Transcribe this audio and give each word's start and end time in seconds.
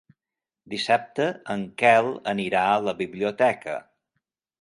Dissabte 0.73 1.27
en 1.55 1.65
Quel 1.81 2.09
anirà 2.31 2.63
a 2.71 2.81
la 2.87 2.95
biblioteca. 3.03 3.77